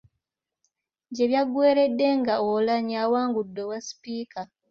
Gye 1.15 1.25
byagweeredde 1.29 2.07
nga 2.19 2.33
Oulanyah 2.47 3.03
awangudde 3.07 3.59
obwa 3.63 3.79
sipiika. 3.87 4.41